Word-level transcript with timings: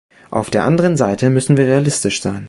Auf 0.31 0.49
der 0.49 0.63
anderen 0.63 0.97
Seite 0.97 1.29
müssen 1.29 1.57
wir 1.57 1.65
realistisch 1.67 2.23
sein. 2.23 2.39